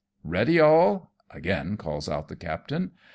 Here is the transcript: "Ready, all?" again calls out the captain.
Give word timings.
"Ready, 0.35 0.59
all?" 0.59 1.11
again 1.29 1.77
calls 1.77 2.09
out 2.09 2.27
the 2.27 2.35
captain. 2.35 2.89